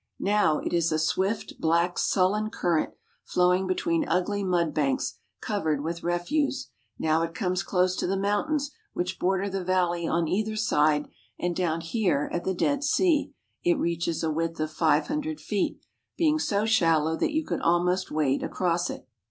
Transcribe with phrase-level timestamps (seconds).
[0.19, 2.89] Now it is a swift, black, sullen current
[3.23, 8.71] flowing between ugly mud banks covered with refuse, now it comes close to the mountains
[8.93, 13.31] which border the valley on either side, and down here at the Dead Sea
[13.63, 15.77] it reaches a width of five hundred feet,
[16.17, 19.07] being so shallow that you could almost wade across it.